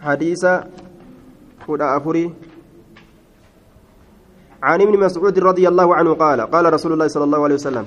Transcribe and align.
حديث 0.00 0.44
كدا 1.68 1.96
أفري 1.96 2.32
عن 4.62 4.80
ابن 4.80 4.94
مسعود 5.00 5.38
رضي 5.38 5.68
الله 5.68 5.94
عنه 5.94 6.12
قال 6.14 6.40
قال 6.40 6.72
رسول 6.72 6.92
الله 6.92 7.08
صلى 7.08 7.24
الله 7.24 7.44
عليه 7.44 7.54
وسلم 7.54 7.86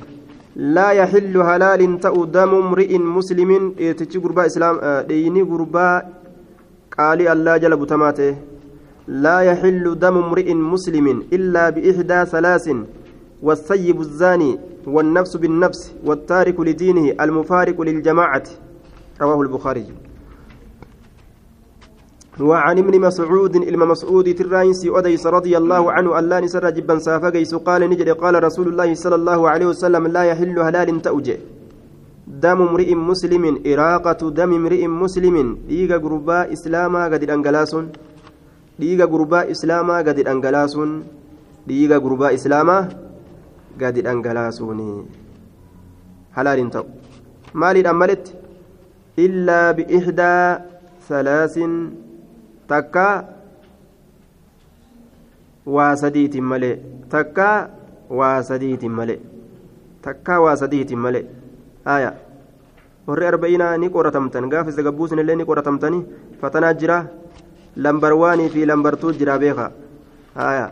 لا 0.55 0.89
يحل 0.91 1.38
هلال 1.38 1.99
تأو 1.99 2.26
دم 2.26 2.52
امرئ 2.55 2.97
مسلم 2.97 3.71
تجي 3.99 4.18
قرباء 4.20 4.46
إسلام 4.46 4.76
ديني 5.07 5.41
قرباء 5.41 5.99
قال 6.97 7.27
الله 7.27 7.57
جل 7.57 7.75
بتماته 7.77 8.36
لا 9.07 9.39
يحل 9.39 10.00
دم 10.00 10.18
امرئ 10.18 10.54
مسلم 10.54 11.07
إلا 11.34 11.70
بإحدى 11.70 12.25
ثلاث 12.25 12.66
والسيب 13.43 14.00
الزاني 14.02 14.59
والنفس 14.88 15.38
بالنفس 15.38 15.93
والتارك 16.05 16.59
لدينه 16.59 17.16
المفارق 17.23 17.82
للجماعة. 17.82 18.43
رواه 19.21 19.41
البخاري. 19.41 19.86
وعن 22.39 22.77
ابن 22.79 23.01
مسعود 23.01 23.55
إلما 23.55 23.86
مسعود 23.86 24.36
تراينسي 24.36 24.89
أديس 24.89 25.28
رضي 25.28 25.54
الله 25.57 25.92
عنه 25.92 26.19
ألا 26.19 26.39
نسر 26.39 26.65
جبا 26.69 26.97
سافقيس 26.97 27.56
قال 27.56 27.82
نجد 27.89 28.09
قال 28.09 28.43
رسول 28.43 28.68
الله 28.73 28.93
صلى 28.93 29.15
الله 29.15 29.50
عليه 29.50 29.65
وسلم 29.65 30.07
لا 30.07 30.23
يحل 30.23 30.59
هلال 30.59 30.89
تأجي 31.01 31.37
دم 32.28 32.59
امرئ 32.61 32.89
مسلم 32.95 33.61
إراقة 33.61 34.22
دم 34.30 34.52
امرئ 34.53 34.88
مسلم. 34.88 35.58
ديغا 35.69 35.97
غربا 35.97 36.53
إسلاما 36.53 37.02
قد 37.14 37.23
الأنجلاسون 37.23 37.86
ديغا 38.80 39.06
غربا 39.06 39.52
إسلاما 39.52 39.97
قد 39.97 40.17
الأنجلاسون 40.20 40.89
ديغا 41.67 41.97
غربا 41.97 42.34
إسلاما 42.34 42.78
قد 43.81 43.95
الأنجلاسون 43.97 44.80
هلال 46.34 46.59
تأو. 46.73 46.86
مالي 47.53 47.80
الأملت 47.80 48.25
إلا 49.20 49.72
بإحدى 49.78 50.36
ثلاث 51.09 51.56
takka 52.73 53.05
waa 55.75 55.95
sadiitiin 56.03 56.44
malee 56.52 56.75
takka 57.16 57.48
waa 58.20 58.38
sadiitiin 58.50 58.92
malee 59.00 59.20
takka 60.06 60.39
waa 60.45 60.56
sadiitiin 60.61 61.00
malee 61.06 61.25
aya 61.95 62.11
warri 63.08 63.28
arba'inaa 63.31 63.78
ni 63.78 63.89
qoratamtan 63.95 64.50
gaafa 64.53 64.70
isa 64.73 64.83
gabbuusin 64.88 65.20
illee 65.23 65.36
ni 65.39 65.45
qoratamtanii 65.50 66.02
fatanaa 66.42 66.73
jira 66.81 66.98
lambar 67.86 68.14
waanii 68.22 68.50
fi 68.56 68.66
lambartuu 68.72 69.14
jira 69.20 69.38
beeka 69.44 69.72
aya 70.48 70.66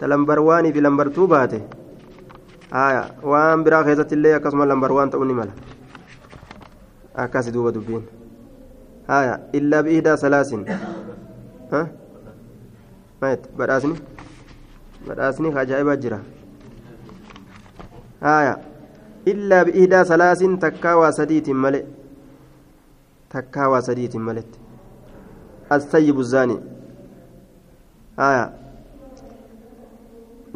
ta 0.00 0.08
lambar 0.12 0.38
waanii 0.48 0.72
fi 0.76 0.80
lambartuu 0.86 1.26
baate 1.34 1.60
aya 2.84 3.02
waan 3.32 3.64
biraa 3.66 3.84
keessatti 3.88 4.14
illee 4.18 4.34
akkasuma 4.38 4.66
lambar 4.72 4.92
waan 4.98 5.10
ta'uu 5.14 5.24
ni 5.30 5.34
mala 5.40 5.52
akkasi 7.24 7.52
duuba 7.54 7.72
dubbiin 7.76 8.04
aya 9.18 9.38
illaa 9.60 9.82
biihdaa 9.86 10.16
salaasin 10.24 10.66
ها? 11.72 11.88
مات 13.22 13.46
بدأسني 13.58 13.94
بدأسني 15.08 15.52
خجائب 15.54 15.88
جرا 16.00 16.22
آية 18.22 18.54
إلا 19.28 19.62
بإهدى 19.62 20.04
ثلاث 20.04 20.40
تكاوى 20.62 21.12
سديت 21.12 21.50
ملئ 21.50 21.84
تكاوى 23.30 23.80
سديت 23.80 24.16
ملت 24.16 24.52
السيب 25.72 26.18
الزاني 26.18 26.58
آية 28.18 28.60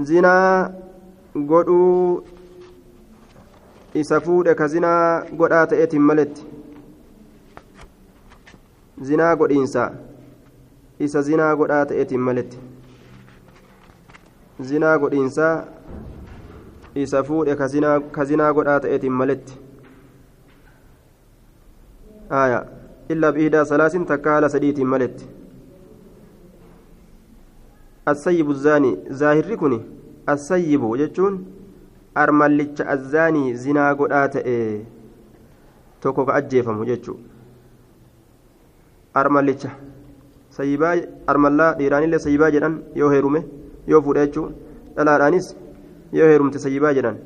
zinaa 0.03 0.73
godhuu 1.35 2.25
isa 3.95 4.21
fuudhe 4.21 4.55
ka 4.55 4.69
zinaa 4.69 5.23
godhaa 5.39 5.67
ta'eetiin 5.73 6.03
maletti. 6.03 6.47
Zinaa 9.03 9.37
godhiinsaa. 9.37 9.91
Isa 10.99 11.23
zinaa 11.23 11.57
godhaa 11.57 11.87
ta'eetiin 11.87 12.21
maletti 12.21 12.59
zinaa 14.61 14.99
godhiinsaa 14.99 15.65
isa 16.95 17.23
fuudhe 17.23 17.57
ka 17.57 18.25
zinaa 18.25 18.53
godhaa 18.53 18.81
ta'eetiin 18.81 19.13
maletti 19.13 19.59
aya 22.31 22.67
illaa 23.09 23.33
biihdaa 23.33 23.65
salaasin 23.65 24.07
takka 24.13 24.31
haala 24.31 24.49
sadiitiin 24.49 24.89
maletti 24.97 25.27
السيب 28.09 28.51
الزاني 28.51 28.97
ظاهر 29.13 29.55
كوني 29.55 29.81
السيب 30.29 30.97
جتون 30.97 31.35
armallicha 32.15 32.87
azzaanii 32.95 33.55
zinaa 33.63 33.95
godhaa 33.95 34.29
ta'e 34.35 34.57
tokko 36.01 36.25
ka 36.27 36.35
ajjeefamu 36.41 36.85
jechuu 36.91 37.17
armallicha 39.23 39.71
sayyibaa 40.57 40.95
armallaa 41.33 41.71
dhiiraanillee 41.79 42.21
sayyibaa 42.27 42.51
jedhan 42.57 42.75
yoo 43.01 43.11
heerume 43.15 43.41
yoo 43.93 44.01
fuudha 44.07 44.27
jechuun 44.27 44.53
dhalaadhaanis 44.97 45.47
yoo 46.19 46.29
heerumte 46.33 46.59
sayyibaa 46.65 46.93
jedhan 46.99 47.17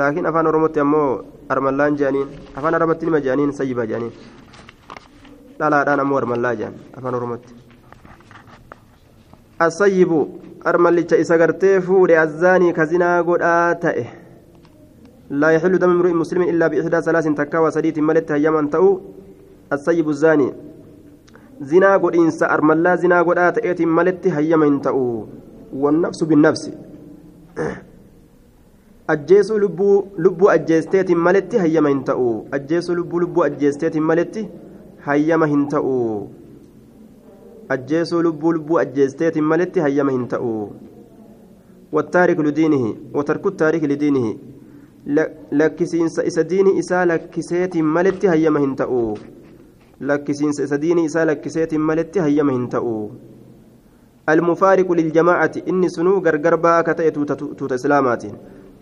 laakiin 0.00 0.26
afaan 0.30 0.46
oromootti 0.52 0.80
ammoo 0.84 1.08
armallaan 1.54 1.96
jedhaniin 2.02 2.28
afaan 2.58 2.74
arabatti 2.78 3.06
nima 3.10 3.20
jedhaniin 3.26 3.52
sayyibaa 3.60 3.86
jedhaniin 3.90 4.12
dhalaadhaan 5.58 6.00
ammoo 6.04 6.18
armallaa 6.22 6.54
jedhan 6.60 6.76
afaan 6.98 7.18
oromootti 7.20 7.54
asayyibu 9.66 10.20
armallicha 10.72 11.16
isa 11.24 11.38
gartee 11.44 11.76
fuudhe 11.90 12.18
azzaanii 12.24 12.72
kazinaa 12.80 13.18
godhaa 13.30 13.74
ta'e 13.84 14.06
لا 15.30 15.50
يحل 15.54 15.78
دم 15.78 15.90
امرئ 15.90 16.12
مسلم 16.12 16.42
إلا 16.42 16.66
بإحدى 16.66 16.98
ثلاث 17.06 17.26
تكا 17.38 17.58
وسديت 17.64 17.98
ملت 17.98 18.32
هيما 18.34 18.66
تأو 18.74 18.86
السيب 19.72 20.08
الزاني 20.08 20.48
zinaa 21.60 21.98
godhiinsa 21.98 22.50
armallaa 22.56 22.96
zinaa 22.96 23.24
godhaa 23.24 23.52
ta'eetiin 23.58 23.88
maletti 23.98 24.34
hayyama 24.36 24.64
hin 24.70 24.80
ta'u 24.86 25.06
wannafsu 25.84 26.26
binnafsi 26.26 26.72
ajjeesuu 29.14 29.58
lubbuu 29.58 30.48
ajjeesteetiin 30.48 31.18
maletti 31.28 31.58
hayyama 31.64 31.88
hin 31.94 32.04
ta'u 32.10 32.28
ajjeesuu 32.58 32.96
lubbuu 33.00 33.20
lubbuu 33.24 33.42
ajjeesteetiin 33.48 34.04
maletti 34.12 34.48
hayyama 35.08 35.46
hin 35.54 35.66
ta'u 35.74 35.96
ajjeesuu 37.76 38.22
lubbuu 38.28 38.54
lubbuu 38.58 38.78
ajjeesteetiin 38.84 39.44
maletti 39.54 39.80
hayyama 39.88 40.16
hin 40.18 40.28
ta'u 40.28 40.54
والتارك 41.92 42.40
لدينه 42.40 42.96
وترك 43.14 43.46
التارك 43.46 43.84
لدينه 43.84 44.36
لكسين 45.52 46.06
إسا 46.06 46.46
إسا 46.80 47.04
لكسيت 47.04 47.76
ملت 47.76 48.26
هيما 48.26 48.60
هنتأو 48.60 49.14
lakkisiinsa 50.00 50.62
isa 50.62 50.80
diinii 50.82 51.04
isaa 51.04 51.26
lakkiseetiin 51.26 51.80
maletti 51.80 52.18
hayyama 52.24 52.52
hin 52.52 52.68
ta'u 52.68 52.94
sunuu 55.96 56.20
gargar 56.20 56.56
bahaa 56.56 56.82
ka 56.82 56.94
ta'e 56.94 57.10
tuuta 57.10 57.74
islaamaatiin 57.74 58.36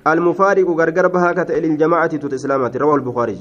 almufaariqu 0.05 0.75
gargar 0.75 1.09
bahaa 1.17 1.35
ka 1.35 1.45
ta'e 1.45 1.61
liljamaacati 1.67 2.19
tuuta 2.19 2.37
islaamaatiin 2.41 2.81
rawaa 2.81 2.99
albukaariy 3.01 3.41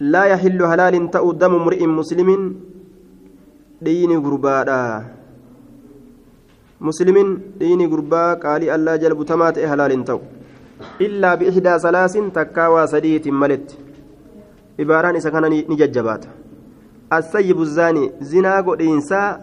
laa 0.00 0.26
yaxillu 0.32 0.66
halaalin 0.72 1.08
ta'u 1.18 1.32
damu 1.44 1.62
mri'in 1.66 1.94
muslimin 2.00 2.50
dhiini 3.84 4.20
gurbaadha 4.26 4.80
muslimin 6.90 7.34
dhiini 7.60 7.88
gurbaa 7.94 8.28
qaalii 8.44 8.70
allaa 8.76 8.98
jalbutamaa 9.06 9.52
ta'e 9.52 9.66
halaalin 9.72 10.04
ta'u 10.04 10.20
illaa 11.08 11.36
biixdaa 11.40 11.78
salaasin 11.88 12.30
takkaa 12.38 12.70
waa 12.74 12.86
sadiitiin 12.94 13.34
maletti 13.44 13.85
ibaaraan 14.78 15.16
isa 15.16 15.30
kana 15.30 15.48
ni 15.48 15.76
jajjabaata. 15.76 16.28
Assayyibu 17.10 17.64
zaani 17.64 18.12
zinaa 18.20 18.62
godhiinsaa 18.62 19.38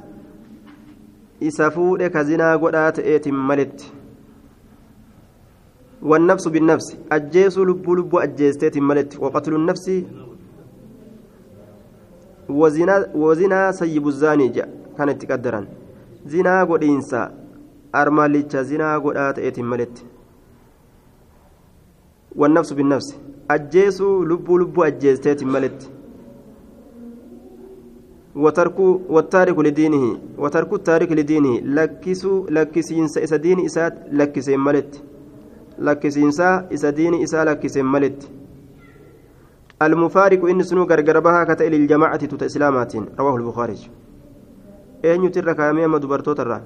isa 1.40 1.72
fuudhe 1.72 2.10
ka 2.10 2.24
zinaa 2.24 2.58
godhaa 2.58 2.92
ta'eetiin 2.92 3.36
maletti 3.36 3.92
والنفس 6.04 6.48
بالنفس 6.48 6.98
أجيس 7.12 7.58
لب 7.58 7.90
لب 7.90 8.16
أجيستيت 8.16 8.78
ملت 8.78 9.12
وقتل 9.20 9.54
النفس 9.56 9.88
وزنا 12.50 12.96
وزنا 13.16 13.72
سيب 13.72 14.08
الزاني 14.08 14.48
جاء 14.48 14.70
كانت 14.98 15.26
تقدرا 15.26 15.68
زنا 16.26 16.64
قد 16.64 16.84
إنسا 16.84 17.22
أرماليتش 17.96 18.56
زنا 18.70 18.98
قد 18.98 19.18
آتئت 19.18 19.60
ملت 19.60 19.96
والنفس 22.36 22.74
بالنفس 22.74 23.10
ajjeesuu 23.57 24.25
lubbuu 24.33 24.59
lubbuu 24.59 24.85
ajjeesteetiin 24.89 25.51
maletti 25.57 25.91
wattaariku 29.09 29.63
lidiinihi 29.63 30.11
watarku 30.39 30.79
taariku 30.79 31.15
lidiinihi 31.15 31.61
lakkisuu 31.79 32.47
lakkisiinsa 32.51 33.21
isa 33.21 33.39
diini 33.39 33.65
isaa 33.71 33.91
lakkiseen 34.23 34.61
maletti 34.61 35.03
lakkisiinsaa 35.79 36.57
isa 36.71 36.93
diini 36.97 37.23
isaa 37.23 37.45
lakkiseen 37.45 37.87
maletti 37.87 38.39
المفارق 39.83 40.45
إن 40.45 40.63
سنو 40.63 40.85
غرغر 40.91 41.21
بها 41.21 41.45
كتا 41.45 41.65
للجماعة 41.65 42.27
توتا 42.27 42.47
إسلامات 42.47 42.93
رواه 43.19 43.37
البخاري 43.37 43.79
أين 45.05 45.25
يتر 45.25 45.53
كامية 45.53 45.87
مدبرتو 45.87 46.33
ترى 46.33 46.63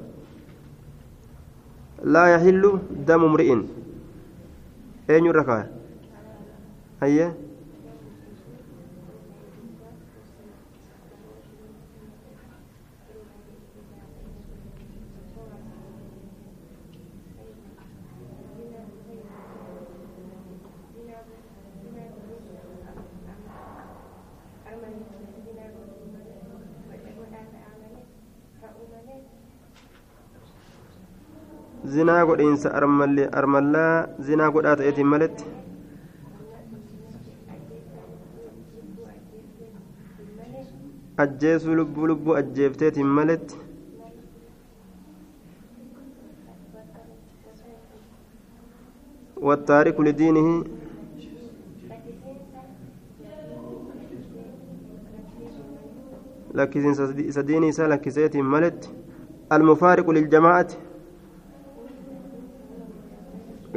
لا 2.05 2.25
يحل 2.27 2.79
دم 3.09 3.25
امرئ 3.25 3.51
أين 5.11 5.27
يركا 5.27 5.71
አየህ 7.02 7.32
zinaa 31.94 32.26
godhiinsa 32.30 32.72
armallaa 33.42 34.08
zinaa 34.30 34.50
godhaa 34.56 34.76
ta'eetiin 34.82 35.08
maletti 35.14 35.46
ajjeesuu 41.24 41.76
lubbuu 41.80 42.08
lubbuu 42.12 42.36
ajjeefteetiin 42.42 43.08
maletti 43.20 43.58
والتارك 49.38 50.00
لدينه 50.00 50.64
لكن 56.54 56.94
سديني 57.32 57.72
سالك 57.72 58.10
سيتي 58.10 58.42
ملت 58.42 58.90
المفارق 59.52 60.10
للجماعة 60.10 60.68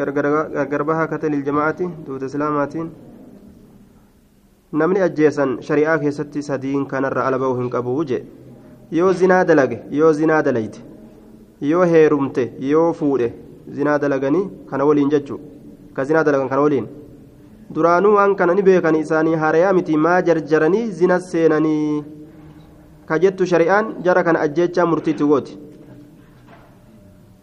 gargarbahaa 0.00 1.06
kate 1.12 1.28
liljamaacati 1.28 1.86
duuta 2.06 2.26
islaamaatiin 2.30 2.86
namni 4.72 5.00
ajjeesan 5.06 5.56
shari'aa 5.68 5.98
keessatti 5.98 6.42
sadiin 6.48 6.86
kanarra 6.86 7.24
ala 7.28 7.38
ba'uu 7.42 7.56
hin 7.60 7.70
qabu 7.70 7.94
je 8.10 8.18
yoo 8.98 9.12
zinaa 9.22 9.44
dalage 9.44 9.78
yoo 10.00 10.12
zinaa 10.20 10.42
dalayte 10.48 10.80
yoo 11.70 11.84
heerumte 11.92 12.44
yoo 12.72 12.92
fuudhe 13.00 13.28
zinaa 13.78 13.98
dalaganii 14.04 14.44
kana 14.70 14.84
waliin 14.90 15.10
jechuu 15.14 15.40
ka 15.96 16.04
zinaa 16.10 16.22
dalagan 16.28 16.48
kana 16.52 16.62
waliin 16.66 16.86
duraanuu 17.74 18.14
waan 18.18 18.36
kana 18.36 18.54
ni 18.54 18.62
beekan 18.68 18.94
isaanii 19.00 19.34
harayaa 19.42 19.72
miti 19.78 19.96
maa 20.06 20.20
jarjaranii 20.28 20.86
zina 21.00 21.18
seenanii 21.32 22.04
ka 23.10 23.18
jettu 23.18 23.46
shari'aan 23.52 23.92
jara 24.06 24.22
kana 24.28 24.40
ajjeechaa 24.46 24.86
murtiitti 24.92 25.24
gooti 25.32 25.58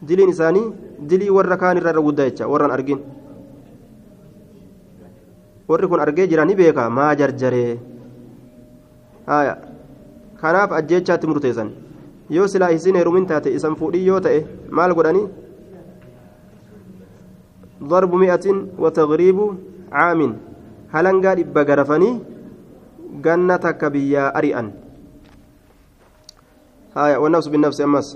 diliin 0.07 0.29
isaanii 0.35 0.65
dilii 1.09 1.29
warra 1.37 1.57
kaan 1.63 1.77
irra 1.83 1.93
guddaa 2.09 2.29
jecha 2.29 2.47
warraan 2.53 2.71
argin 2.77 2.99
warri 5.69 5.87
kun 5.87 5.99
argee 6.05 6.27
jira 6.31 6.45
ni 6.45 6.55
beeka 6.59 6.89
maa 6.97 7.15
jarjaree 7.19 7.79
haya 9.27 9.53
kanaaf 10.41 10.71
ajjeechaatti 10.79 11.27
murteessan 11.31 11.69
yoo 12.37 12.47
silaa 12.53 12.71
isin 12.77 12.95
heerumin 12.99 13.27
taate 13.31 13.49
isan 13.57 13.75
fuudhii 13.81 14.05
yoo 14.07 14.19
ta'e 14.19 14.39
maal 14.69 14.93
godhanii 14.99 15.27
ضرب 17.91 18.11
مئة 18.23 18.45
وتغريب 18.83 19.37
عام 19.91 20.21
هلنقا 20.93 21.31
إبا 21.41 21.61
غرفني 21.69 22.09
جنتك 23.25 23.81
بيا 23.85 24.23
أريئا 24.37 24.63
هاي 26.97 27.11
والنفس 27.21 27.47
بالنفس 27.53 27.81
أمس 27.81 28.07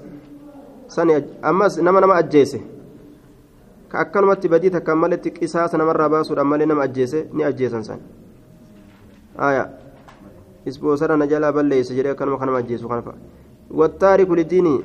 sani 0.91 1.13
ammas 1.41 1.77
nama 1.79 2.01
nama 2.03 2.15
ajjeese 2.19 2.59
akkanumatti 3.93 4.47
badii 4.49 4.69
takkaan 4.71 4.97
maletti 4.97 5.31
qisaasa 5.31 5.77
namarraa 5.77 6.09
baasuudhaan 6.09 6.47
malee 6.47 6.65
nama 6.65 6.83
ajjeese 6.83 7.27
ni 7.33 7.43
ajjeesan 7.43 7.83
san 7.83 7.99
aya 9.37 9.69
isboosara 10.65 11.17
na 11.17 11.27
jalaa 11.27 11.51
balleeyse 11.53 11.95
jedhee 11.95 12.11
akkanuma 12.11 12.37
kanama 12.37 12.57
ajjeesu 12.57 12.87
kana 12.89 13.01
fa'a 13.01 13.15
wattaariku 13.81 14.35
lidiinii 14.35 14.79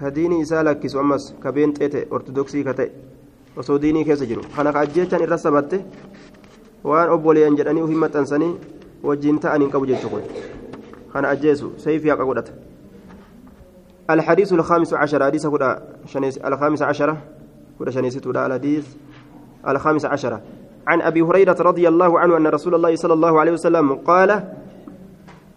ka 0.00 0.10
diinii 0.14 0.40
isaa 0.40 0.62
lakkisu 0.64 0.98
ammas 0.98 1.34
ka 1.42 1.52
beenxeete 1.52 2.06
ortodoksii 2.10 2.64
ka 2.64 2.74
ta'e 2.74 2.90
osoo 3.56 3.78
diinii 3.78 4.04
keessa 4.04 4.26
jiru 4.26 4.42
kana 4.56 4.72
ka 4.72 4.80
ajjeechan 4.80 5.22
irra 5.22 5.38
sabatte 5.38 5.80
waan 6.84 7.10
obboleeyyan 7.16 7.56
jedhanii 7.56 7.82
ufii 7.86 8.02
maxxansanii 8.04 8.52
wajjiin 9.02 9.38
ta'aniin 9.46 9.70
qabu 9.70 9.86
jechuu 9.86 10.10
kun 10.10 10.22
kana 11.12 11.28
ajjeesu 11.28 11.72
sayfii 11.76 12.10
haqa 12.10 12.24
godhata 12.24 12.52
الحديث 14.10 14.52
الخامس 14.52 14.94
عشر 14.94 15.24
حديث 15.24 15.44
الخامس 16.44 16.82
عشر 16.82 17.16
كدا 17.80 17.90
شنيست 17.90 18.26
الحديث 18.26 18.86
الخامس 19.68 20.04
عشر 20.04 20.40
عن 20.86 21.00
أبي 21.00 21.22
هريرة 21.22 21.56
رضي 21.60 21.88
الله 21.88 22.18
عنه 22.18 22.36
أن 22.36 22.46
رسول 22.46 22.74
الله 22.74 22.96
صلى 22.96 23.12
الله 23.12 23.40
عليه 23.40 23.52
وسلم 23.52 23.92
قال 23.94 24.44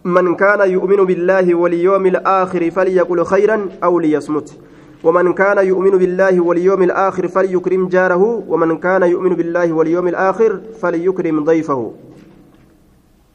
من 0.04 0.34
كان 0.34 0.70
يؤمن 0.70 1.04
بالله 1.04 1.54
واليوم 1.54 2.06
الآخر 2.06 2.70
فليقل 2.70 3.24
خيرا 3.24 3.68
أو 3.84 3.98
ليصمت 3.98 4.58
ومن 5.04 5.32
كان 5.32 5.66
يؤمن 5.66 5.90
بالله 5.90 6.40
واليوم 6.40 6.82
الآخر 6.82 7.28
فليكرم 7.28 7.88
جاره 7.88 8.44
ومن 8.48 8.78
كان 8.78 9.02
يؤمن 9.02 9.34
بالله 9.34 9.72
واليوم 9.72 10.08
الآخر 10.08 10.60
فليكرم 10.80 11.44
ضيفه 11.44 11.92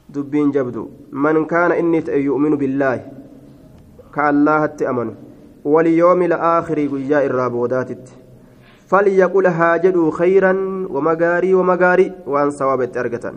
دبين 0.10 0.52
جبدو 0.52 0.88
من 1.12 1.46
كان 1.46 1.72
إني 1.72 2.04
يؤمن 2.08 2.56
بالله 2.56 3.06
كاللهت 4.16 4.82
أمنوا 4.82 5.14
واليوم 5.66 6.22
الآخر 6.22 6.88
قيا 6.88 7.26
الرابوداتت 7.26 8.23
فليقل 8.94 9.46
هاجدوا 9.48 10.12
خيرا 10.20 10.54
ومغاري 10.94 11.54
ومغاري 11.54 12.08
وأن 12.28 12.50
صوابت 12.52 12.98
أرقة 12.98 13.34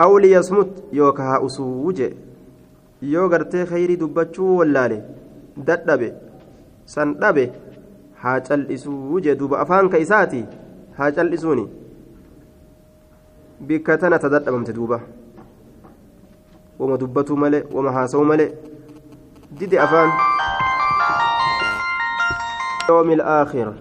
أو 0.00 0.18
ليصمت 0.18 0.70
يوكها 0.92 1.46
أسوج 1.46 2.00
yoo 3.12 3.28
gartee 3.28 3.64
khayrii 3.70 3.96
dubbachuu 4.00 4.56
wallaale 4.58 4.98
dadhabe 5.68 6.08
san 6.94 7.14
dhabe 7.22 7.44
haa 8.22 8.34
cal'isuu 8.48 9.20
jee 9.24 9.34
duuba 9.40 9.58
afaan 9.62 9.88
ka 9.94 9.98
isaati 10.04 10.42
haa 10.98 11.10
cal'isuuni 11.16 11.64
bikka 13.70 13.96
tana 14.02 14.18
ta 14.24 14.28
dadhabamte 14.34 14.72
duuba 14.78 15.00
wama 16.78 16.96
dubbatuu 17.02 17.36
malee 17.44 17.64
wama 17.78 17.90
haasa'u 17.98 18.24
malee 18.30 18.48
dide 19.58 19.76
afaan 19.86 20.10
yoomi 22.88 23.14
الآخر 23.14 23.72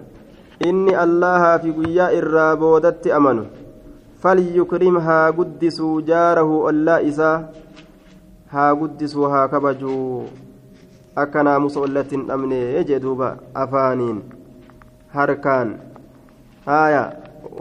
inni 0.61 0.93
allahaa 0.93 1.57
fi 1.61 1.73
guyyaa 1.73 2.13
irraa 2.13 2.55
boodatti 2.63 3.11
amanu 3.17 3.45
falyukrim 4.23 4.97
haa 5.05 5.31
guddisuu 5.37 6.01
jaarahu 6.09 6.59
ollaa 6.71 6.99
isaa 7.11 7.37
haa 8.53 8.75
guddisuu 8.81 9.29
haa 9.33 9.47
kabajuu 9.53 10.25
akka 11.23 11.43
naamusa 11.47 11.81
ollatti 11.87 12.15
hin 12.15 12.27
dhabne 12.27 12.59
jee 12.91 12.99
duuba 13.05 13.31
afaaniin 13.63 14.21
harkaan 15.15 15.73
haaya 16.69 17.01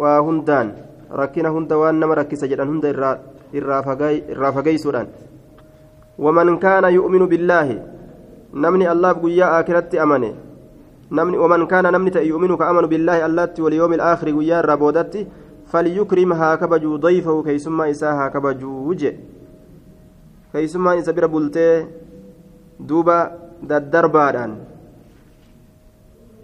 waa 0.05 0.21
hundaan 0.29 0.76
rakkina 1.23 1.57
hunda 1.57 1.81
waan 1.85 2.05
nama 2.05 2.21
rakkisa 2.21 2.53
jedhan 2.53 2.69
hunda 2.75 2.93
irraa 2.93 4.53
fageeysuudhaan 4.61 5.11
ومن 6.21 6.59
كان 6.61 6.85
نمني 11.11 11.37
ومن 11.38 11.67
كان 11.67 11.85
نمني 11.93 12.26
يؤمن 12.31 12.57
كأمن 12.57 12.87
بالله 12.87 13.26
الله 13.26 13.55
واليوم 13.59 13.93
الآخر 13.99 14.26
قيا 14.38 14.61
ربودت 14.61 15.14
فليكرم 15.71 16.33
هاكبجو 16.33 16.97
ضيفه 16.97 17.43
كيسما 17.43 17.90
إساء 17.90 18.12
هاكبجو 18.14 18.71
وجه 18.88 19.12
كيسما 20.52 20.99
إسا 20.99 21.12
بira 21.12 21.29
bultee 21.29 21.87
duuba 22.88 23.17
daddarbaadhaan 23.71 24.52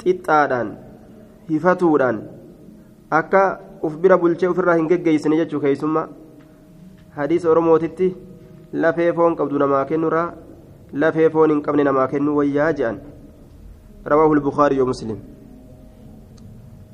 qixxaadhaan 0.00 0.68
hifatuudhaan 1.50 2.18
akka 3.18 3.42
uf 3.86 3.94
bira 4.02 4.18
bulchee 4.22 4.48
ofirraa 4.52 4.76
hin 4.80 4.88
geggeeysine 4.92 5.38
jechuu 5.40 5.60
keeysumma 5.64 6.02
hadiisa 7.18 7.50
oromootitti 7.50 8.08
lafee 8.84 9.10
foon 9.18 9.36
qabdu 9.40 9.62
namaa 9.62 9.84
kennurraa 9.90 10.28
lafee 11.02 11.28
foon 11.36 11.54
hin 11.54 11.62
qabne 11.66 11.88
namaa 11.88 12.08
kennu 12.14 12.36
wayyaa 12.38 12.72
je'an 12.80 12.98
رواه 14.06 14.32
البخاري 14.32 14.80
ومسلم 14.80 15.18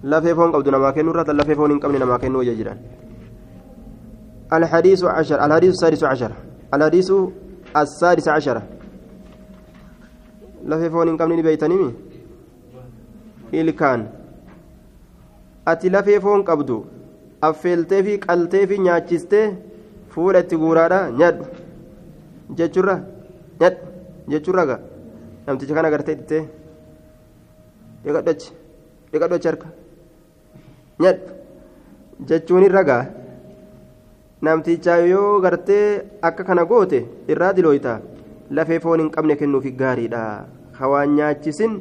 لفي 0.05 0.35
فون 0.35 0.53
قبض 0.53 0.69
نما 0.69 0.91
كنو 0.91 1.11
رات 1.11 1.31
لفي 1.31 1.55
فون 1.55 1.79
قبل 1.79 1.95
نما 2.03 2.17
كنو 2.23 2.41
يجران 2.43 2.79
الحديث 4.53 5.05
عشر 5.05 5.39
الحديث 5.45 5.71
السادس 5.77 6.05
عشر 6.05 6.33
الحديث 6.75 7.13
السادس 7.77 8.29
عشر 8.29 8.57
لفي 10.71 10.91
فون 10.91 11.17
قبل 11.21 11.43
بيتنمي 11.43 11.91
إلكان 13.55 14.01
lafee 15.67 16.21
foon 16.21 16.43
qabdu 16.45 16.77
affeeltee 17.49 18.03
fi 18.07 18.19
qaltee 18.19 18.67
fi 18.67 18.79
nyaachistee 18.87 19.47
fuula 20.13 20.41
itti 20.45 20.57
guuraadha 20.63 20.99
nyaadhu 21.19 21.45
jechuurra 22.59 22.97
nyaadhu 23.61 23.87
jechuurra 24.33 24.67
gaa 24.71 24.81
namticha 25.47 25.75
kana 25.75 25.89
agartee 25.89 26.15
dhittee 26.19 26.43
dhiqadhochi 28.05 28.51
dhiqadhochi 29.13 29.49
harka 29.51 29.69
nyaadhu 31.03 31.33
jechuun 32.31 32.65
irra 32.69 32.83
gaa 32.91 33.03
namticha 34.47 34.97
yoo 35.13 35.41
gartee 35.45 35.87
akka 36.29 36.45
kana 36.49 36.65
goote 36.73 36.99
irraa 37.35 37.53
dilooyta 37.59 37.95
lafee 38.59 38.81
foon 38.85 39.01
hin 39.03 39.11
qabne 39.17 39.37
kennuufi 39.43 39.71
gaariidha 39.83 40.23
hawaan 40.81 41.15
nyaachisin 41.19 41.75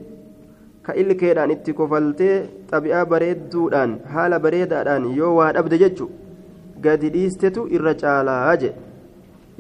ka 0.85 0.93
ilkeedhaan 1.01 1.51
itti 1.55 1.73
kofaltee 1.79 2.35
xabi'aa 2.71 3.03
bareedduudhaan 3.13 3.91
haala 4.13 4.39
bareedaadhaan 4.45 5.09
yoo 5.19 5.33
waa 5.39 5.51
dhabde 5.57 5.77
jechu 5.83 6.07
gadi 6.85 7.09
dhiistetu 7.15 7.67
irra 7.77 7.93
caalaa 8.03 8.55
je 8.63 8.71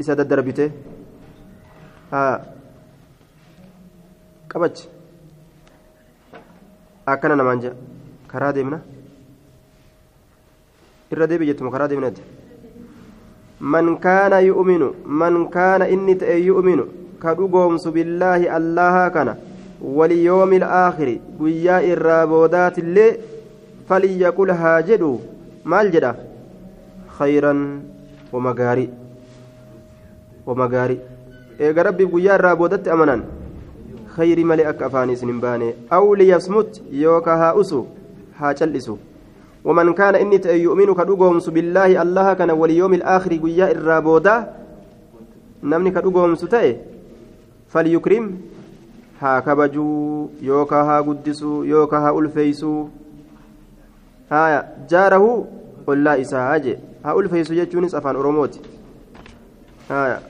isa 0.03 0.15
daddarbite 0.21 0.65
qabachi 4.51 4.85
akkana 7.15 7.35
namaan 7.41 7.61
jea 7.65 7.73
karaa 8.31 8.53
deemna 8.57 8.79
irra 11.11 11.27
deebi 11.31 11.45
jettuma 11.49 11.71
karaa 11.75 11.87
deemnati 11.91 12.21
man 13.73 13.87
kaana 14.05 14.39
yu'minu 14.49 14.87
man 15.21 15.35
kaana 15.55 15.87
inni 15.95 16.15
ta'e 16.23 16.37
yu'minu 16.49 16.85
ka 17.23 17.33
dhugoomsu 17.39 17.91
billaahi 17.97 18.47
allaha 18.59 19.03
kana 19.17 19.33
waliyoomi 19.99 20.55
ilaakhiri 20.61 21.15
guyyaa 21.41 21.81
irraa 21.91 22.23
boodaatillee 22.33 23.11
falyaqul 23.89 24.51
haa 24.61 24.79
jedhu 24.89 25.11
maal 25.73 25.91
jedha 25.95 26.11
khayran 27.19 27.61
wama 28.33 28.53
gaarii 28.61 28.89
wama 30.49 30.67
gaarii 30.73 30.99
eega 31.67 31.83
rabbiif 31.89 32.09
guyyaa 32.15 32.37
irraa 32.41 32.55
boodatti 32.61 32.89
amanan 32.95 33.21
khayri 34.17 34.43
malee 34.43 34.67
akka 34.73 34.85
afaanii 34.89 35.13
isin 35.19 35.31
hin 35.33 35.39
baane 35.45 35.69
aw 35.99 36.03
liyasmut 36.23 36.83
yookaa 37.05 37.37
haa 37.43 37.53
usu 37.63 37.85
haa 38.41 38.53
cal'isu 38.53 38.97
ومن 39.65 39.93
كان 39.93 40.15
إني 40.15 40.41
يؤمن 40.45 40.93
كدوغومس 40.93 41.49
بالله 41.49 42.01
الله 42.01 42.33
كان 42.33 42.51
واليوم 42.51 42.93
الآخر 42.93 43.37
قيا 43.37 43.71
الرابودا 43.71 44.53
نمني 45.63 45.91
كدوغومس 45.91 46.41
تأي. 46.41 46.77
فليكرم 47.69 48.25
ها 49.21 49.39
كبجو 49.39 50.29
يوكا 50.41 50.75
ها 50.75 51.01
قدسو 51.01 51.63
يوكا 51.63 51.97
ها 51.97 52.19
ألفيسو. 52.19 52.87
ها 54.31 54.73
جاره 54.89 55.45
قل 55.87 56.03
لا 56.03 56.21
إساء 56.21 56.77
ها 57.05 57.19
ألفيسو 57.19 57.53
جتشونس 57.53 57.95
أفان 57.95 58.15
أروموت 58.15 58.59
ها 59.89 60.21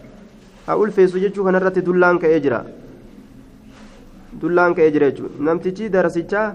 ها 0.67 0.73
ألفيسو 0.83 1.17
جتشو 1.17 1.43
كان 1.43 1.71
دلان 1.87 2.19
كأجرا. 2.19 2.80
Dullaan 4.41 4.73
ka'ee 4.75 4.91
jira 4.91 5.09
jechuudha. 5.11 5.43
Namtichi 5.47 5.89
darasichaa 5.89 6.53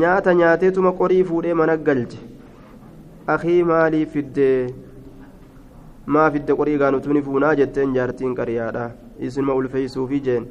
nyaata 0.00 0.34
nyaateetuma 0.40 0.92
qorii 1.00 1.24
fuudhee 1.30 1.54
mana 1.54 1.76
galche. 1.76 2.18
Akii 3.26 3.62
maalii 3.70 4.06
fiddee 4.06 4.74
maa 6.06 6.30
fidde 6.30 6.54
qorii 6.60 6.78
gaanutuuni 6.82 7.22
fuunaa 7.22 7.54
jetteen 7.62 7.94
jaartiin 7.94 8.34
qariyaadha. 8.40 8.90
Isinuma 9.20 9.54
ulfeeysuufi 9.54 10.20
jeen. 10.20 10.46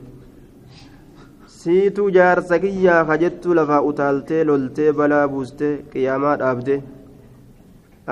Siituu 1.57 2.09
jaarsa 2.09 2.59
kiyyaa 2.59 3.05
kajettuu 3.05 3.53
lafaa 3.55 3.81
utaaltee 3.89 4.43
loltee 4.45 4.93
balaa 4.93 5.27
buustee 5.27 5.77
qiyaamaa 5.91 6.37
dhaabde 6.39 6.81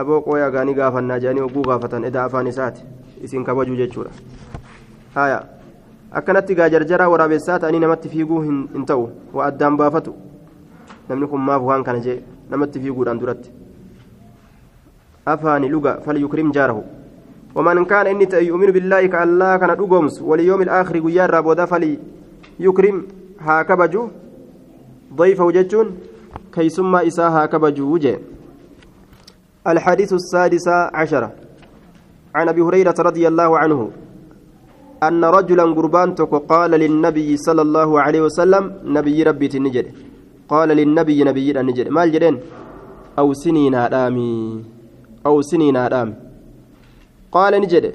aboo 0.02 0.22
qooyaa 0.28 0.52
gaanii 0.52 0.74
gaafannaa 0.82 1.18
jedhanii 1.24 1.42
oguu 1.48 1.64
gaafatan 1.70 2.04
edaa 2.10 2.24
afaan 2.30 2.48
isaati. 2.48 2.82
Isin 3.24 3.44
kabajuu 3.44 3.76
jechuudha. 3.76 4.12
Haya 5.16 5.42
akkanatti 6.20 6.56
gaa 6.56 6.70
jarjaraa 6.76 7.10
waraabessaa 7.16 7.60
ta'anii 7.60 7.84
namatti 7.84 8.10
fiiguu 8.14 8.42
hin 8.46 8.86
ta'u 8.86 9.10
waa 9.34 9.46
addaan 9.52 9.78
baafatu 9.84 10.16
namni 11.10 11.28
kun 11.34 11.46
maaf 11.50 11.68
waan 11.70 11.84
kana 11.84 12.00
jee 12.08 12.18
namatti 12.50 12.80
fiiguudhaan 12.86 13.22
duratti 13.22 13.54
afaani 15.36 15.70
luga 15.76 16.00
falyukrim 16.08 16.52
jaarahu 16.58 16.84
ومن 17.56 17.86
كان 17.86 18.08
إني 18.08 18.48
يؤمن 18.48 18.72
بالله 18.72 19.06
كالله 19.06 19.58
كان 19.58 19.78
دوغومس 19.78 20.22
واليوم 20.22 20.62
الآخر 20.62 21.00
قيار 21.00 21.30
رابودا 21.30 21.66
فليكرم 21.66 22.98
هاكبجو 23.40 24.10
ضيفه 25.16 25.52
جتون 25.52 25.88
كي 26.54 26.70
ثم 26.70 26.96
إساء 26.96 27.30
هاكبجو 27.32 27.94
وجه 27.94 28.20
الحديث 29.68 30.14
السادس 30.14 30.68
عشر 30.68 31.30
عن 32.36 32.50
أبي 32.50 32.62
هريرة 32.62 32.96
رضي 33.00 33.28
الله 33.28 33.60
عنه 33.60 33.92
أن 35.08 35.22
رجلا 35.38 35.66
قربان 35.78 36.10
قال 36.52 36.72
للنبي 36.84 37.30
صلى 37.46 37.62
الله 37.68 37.90
عليه 38.06 38.22
وسلم 38.28 38.64
نبي 38.98 39.18
ربي 39.30 39.48
النجد 39.60 39.86
قال 40.52 40.70
للنبي 40.80 41.18
نبي 41.30 41.48
النجد 41.62 41.88
ما 41.96 42.02
الجدين 42.06 42.36
أو 43.20 43.28
سنين 43.44 43.76
آدامي. 43.86 44.32
أو 45.28 45.36
سنين 45.50 45.76
آدامي. 45.86 46.14
قال 47.36 47.54
نجد. 47.64 47.86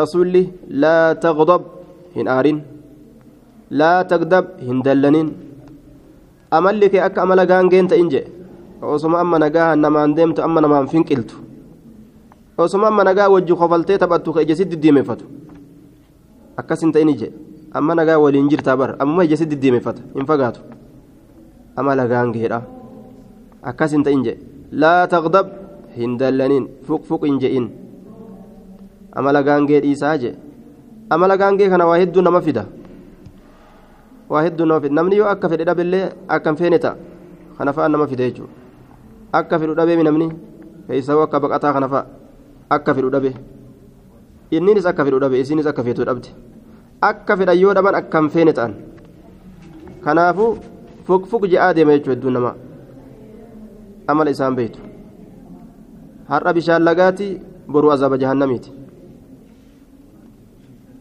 رسولي 0.00 0.42
لا 0.82 1.12
تغضب 1.24 1.62
هن 2.16 2.26
آرين. 2.38 2.58
لا 3.80 3.92
تغضب 4.10 4.44
هن 4.68 4.78
دلنين. 4.86 5.28
أملك 6.58 6.94
أك 7.06 7.16
أمل 7.18 7.40
غانجين 7.50 7.86
تإنجي 7.92 8.22
osuma 8.82 9.20
amma 9.20 9.38
nagaa 9.38 9.76
namaan 9.76 10.14
deemtu 10.16 10.42
amma 10.42 10.60
namaan 10.60 10.88
finqiltu 10.88 11.36
osuma 12.56 12.88
amma 12.88 13.04
nagaa 13.04 13.28
wajji 13.28 13.54
kofaltee 13.54 13.98
taphattu 13.98 14.32
ka 14.32 14.42
ija 14.42 14.56
si 14.56 14.64
diddiimeffatu 14.64 15.24
akkas 16.60 16.82
hin 16.84 16.92
ta'in 16.96 17.10
ije 17.14 17.28
amma 17.80 17.94
nagaa 17.98 18.18
waliin 18.24 18.48
jirtaa 18.52 18.76
bar 18.76 18.90
ammuma 19.04 19.24
ija 19.28 19.36
si 19.40 19.46
diddiimeffata 19.52 20.02
hin 20.16 20.26
fagaatu 20.30 20.60
amala 21.82 22.06
gaangeedha 22.12 22.60
akkas 23.72 23.92
hin 23.96 24.04
ta'in 24.06 24.24
je 24.26 24.34
laa 24.84 25.06
taqdab 25.14 25.46
hin 25.96 26.18
dallaniin 26.22 26.68
fuq 26.86 27.06
fuq 27.10 27.26
hin 27.30 27.38
je'in 27.42 27.70
amala 29.12 29.42
gaangee 29.48 29.80
dhiisaa 29.86 30.16
je 30.22 30.34
amala 31.10 31.36
gaangee 31.42 31.68
kana 31.72 31.86
waa 31.90 31.98
hedduu 32.02 32.22
nama 32.26 32.40
fida 32.48 32.64
waa 34.32 34.42
hedduu 34.46 34.66
nama 34.70 34.80
fida 34.80 34.94
namni 35.00 35.16
yoo 35.20 35.30
akka 35.34 35.48
fedhe 35.52 35.64
dhabillee 35.70 36.04
akka 36.36 36.50
hin 36.50 36.58
feene 36.62 36.78
ta'a 36.84 36.96
kana 37.58 37.72
fa'a 37.78 37.88
nama 37.94 38.06
fida 38.10 38.28
jechuudha 38.30 38.54
akka 39.40 39.58
fedhu 39.62 39.74
dhabeemi 39.78 40.04
namni 40.08 40.28
keessawoo 40.86 41.24
akka 41.26 41.40
baqataa 41.46 41.72
kana 41.78 41.88
fa'a 41.94 42.06
akka 42.76 42.94
fedhu 42.94 43.10
dhabe 43.14 43.34
inninis 44.50 44.86
akka 44.90 45.04
fedhu 45.06 45.20
dhabe 45.24 45.36
isinis 45.42 45.66
akka 45.70 45.82
feetu 45.86 46.06
dhabde 46.08 46.30
akka 47.08 47.36
fedhan 47.38 47.58
yoo 47.62 47.74
dhaban 47.76 47.94
akka 48.00 48.20
hin 48.20 48.28
feene 48.34 48.52
ta'an 48.58 48.72
kanaafuu 50.04 50.50
fuk 51.06 51.22
fuk 51.30 51.44
je'aa 51.52 51.72
deema 51.76 51.92
jechuudha 51.96 52.14
hedduun 52.16 52.34
namaa 52.38 52.56
amala 54.10 54.30
isaan 54.36 54.54
beektu 54.58 54.80
har'a 56.32 56.56
bishaan 56.58 56.82
lagaati 56.88 57.28
boruu 57.72 57.92
azaaba 57.96 58.20
jahannamiiti 58.22 58.70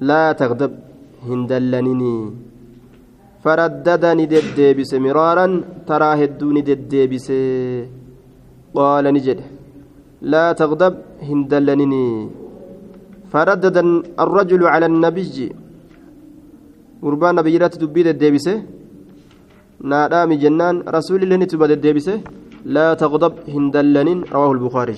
laa 0.09 0.29
taqdab 0.41 0.73
hin 1.29 1.41
dallaninii 1.51 2.21
taraa 5.89 6.15
hedduu 6.21 6.51
ni 6.55 6.61
deddeebise 6.69 7.39
qaala 8.75 9.09
ni 9.15 9.21
jedhe 9.29 9.45
laa 10.33 10.49
taqdab 10.61 10.93
hin 11.29 11.41
dallaninii 11.53 12.11
فردد 13.33 13.77
الرجل 14.23 14.61
على 14.73 14.85
النبي 14.91 15.35
gurbaan 17.03 17.35
nabiyyiratti 17.39 17.79
dubbii 17.83 18.03
deddeebise 18.07 18.53
naadhaami 19.91 20.35
jennaan 20.43 20.83
rasuulillee 20.95 21.37
ni 21.41 21.47
tuba 21.51 21.67
deddeebise 21.71 22.13
laa 22.75 22.91
taqdab 23.01 23.33
hin 23.53 23.65
dallanin 23.75 24.19
rawaahu 24.33 24.53
lbukaari 24.57 24.95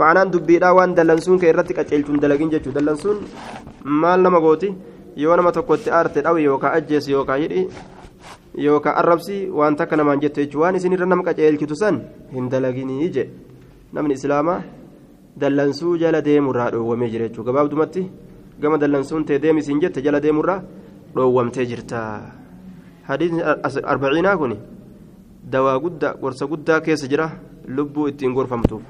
ma'anaan 0.00 0.30
dubbiidhaa 0.34 0.74
waan 0.78 0.94
dallansuun 0.98 1.38
kee 1.40 1.50
irratti 1.52 1.74
qaceelchuun 1.78 2.20
dalagin 2.24 2.50
jechuu 2.54 2.72
dallansuun 2.76 3.18
maal 4.02 4.20
nama 4.26 4.40
gooti? 4.44 4.68
Yoo 5.22 5.36
nama 5.36 5.50
tokkotti 5.56 5.90
aarte 5.98 6.18
dhawe 6.24 6.40
yookaan 6.48 6.74
ajjees 6.78 7.08
yookaan 7.08 7.40
hidhi 7.42 7.60
yookaan 8.64 8.96
arrabsi 9.00 9.36
waan 9.58 9.76
takka 9.80 9.96
namaan 9.96 10.20
jettu 10.22 10.40
jechuun 10.44 10.62
waan 10.62 10.76
isin 10.78 10.92
irra 10.96 11.06
nama 11.12 11.22
qaceelchitu 11.28 11.74
san 11.82 12.00
hin 12.34 12.48
dalaginii 12.52 13.08
jedhe 13.14 13.30
namni 13.94 14.14
islaamaa 14.18 14.60
dallansuu 15.40 15.96
jala 16.02 16.20
deemurraa 16.26 16.70
dhoowwamee 16.72 17.08
jira 17.12 17.28
jechuudha 17.28 17.48
gabaabdumatti 17.52 18.02
gama 18.60 18.76
dallansuun 18.82 19.24
tee 19.28 19.38
deemisiin 19.44 19.80
jette 19.82 20.02
jala 20.06 20.20
deemurraa. 20.26 20.60
Dhoowwamtee 21.16 21.66
jirta 21.70 22.00
hadiisni 23.08 23.42
arbaciinaa 23.92 24.36
kun 24.40 24.52
dawaa 25.52 25.78
guddaa 25.84 26.14
gorsa 26.22 26.46
guddaa 26.52 26.80
keessa 26.86 27.06
jira 27.12 27.26
lubbuu 27.76 28.08
ittiin 28.10 28.34
gorfamtuuf 28.36 28.82